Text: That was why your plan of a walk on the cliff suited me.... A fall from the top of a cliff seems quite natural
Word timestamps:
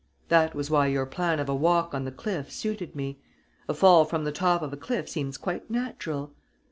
That 0.29 0.55
was 0.55 0.71
why 0.71 0.87
your 0.87 1.05
plan 1.05 1.39
of 1.39 1.47
a 1.47 1.53
walk 1.53 1.93
on 1.93 2.05
the 2.05 2.11
cliff 2.11 2.51
suited 2.51 2.95
me.... 2.95 3.19
A 3.69 3.73
fall 3.75 4.03
from 4.03 4.23
the 4.23 4.31
top 4.31 4.63
of 4.63 4.73
a 4.73 4.77
cliff 4.77 5.07
seems 5.07 5.37
quite 5.37 5.69
natural 5.69 6.33